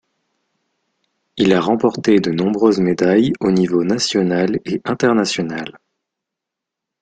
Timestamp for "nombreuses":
2.31-2.79